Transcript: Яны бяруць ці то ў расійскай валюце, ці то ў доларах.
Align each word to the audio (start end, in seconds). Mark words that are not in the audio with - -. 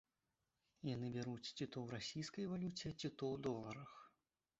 Яны 0.95 1.09
бяруць 1.17 1.51
ці 1.51 1.51
то 1.51 1.67
ў 1.81 1.87
расійскай 1.99 2.45
валюце, 2.53 2.87
ці 2.99 3.07
то 3.21 3.29
ў 3.33 3.35
доларах. 3.49 3.91